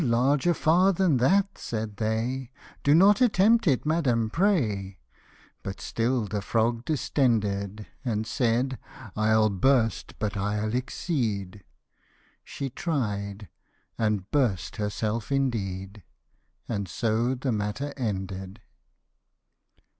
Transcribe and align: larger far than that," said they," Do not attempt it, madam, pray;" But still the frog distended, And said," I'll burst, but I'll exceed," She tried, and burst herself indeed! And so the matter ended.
larger 0.03 0.55
far 0.55 0.91
than 0.91 1.17
that," 1.17 1.59
said 1.59 1.97
they," 1.97 2.49
Do 2.83 2.95
not 2.95 3.21
attempt 3.21 3.67
it, 3.67 3.85
madam, 3.85 4.31
pray;" 4.31 4.97
But 5.61 5.79
still 5.79 6.25
the 6.25 6.41
frog 6.41 6.85
distended, 6.85 7.85
And 8.03 8.25
said," 8.25 8.79
I'll 9.15 9.51
burst, 9.51 10.15
but 10.17 10.35
I'll 10.35 10.73
exceed," 10.73 11.63
She 12.43 12.71
tried, 12.71 13.47
and 13.95 14.27
burst 14.31 14.77
herself 14.77 15.31
indeed! 15.31 16.01
And 16.67 16.87
so 16.87 17.35
the 17.35 17.51
matter 17.51 17.93
ended. 17.95 18.59